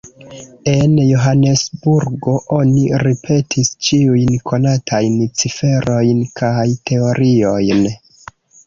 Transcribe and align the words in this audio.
En 0.69 0.95
Johanesburgo 1.09 2.33
oni 2.57 2.87
ripetis 3.05 3.71
ĉiujn 3.89 4.35
konatajn 4.53 5.21
ciferojn 5.45 6.27
kaj 6.43 6.69
teoriojn. 6.93 7.89